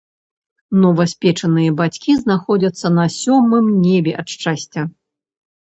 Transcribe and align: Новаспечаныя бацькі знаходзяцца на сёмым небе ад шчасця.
Новаспечаныя 0.85 1.73
бацькі 1.83 2.17
знаходзяцца 2.23 2.93
на 2.97 3.05
сёмым 3.19 3.71
небе 3.87 4.19
ад 4.25 4.35
шчасця. 4.35 4.81